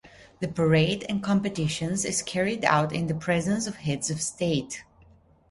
The 0.39 0.47
parade 0.47 1.05
and 1.09 1.21
competitions 1.21 2.05
is 2.05 2.23
carried 2.23 2.65
out 2.65 2.91
in 2.91 3.05
the 3.05 3.13
presence 3.13 3.67
of 3.67 3.75
heads 3.75 4.09
of 4.09 4.19
state. 4.19 4.83